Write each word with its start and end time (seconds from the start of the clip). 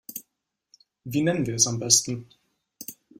Wie 1.03 1.21
nennen 1.21 1.45
wir 1.45 1.53
es 1.53 1.67
am 1.67 1.77
besten? 1.77 2.25